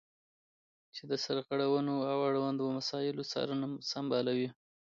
چې 0.95 1.03
د 1.11 1.13
سرغړونو 1.23 1.95
او 2.11 2.17
اړوندو 2.29 2.65
مسایلو 2.77 3.27
څارنه 3.31 3.67
سمبالوي. 3.91 4.49